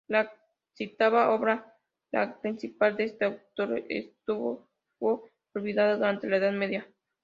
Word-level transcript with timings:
La 0.07 0.31
citada 0.73 1.29
obra, 1.29 1.77
la 2.11 2.41
principal 2.41 2.97
de 2.97 3.03
este 3.03 3.25
autor, 3.25 3.83
estuvo 3.87 4.67
olvidada 5.53 5.97
durante 5.97 6.27
la 6.27 6.37
Edad 6.37 6.53
Media. 6.53 6.91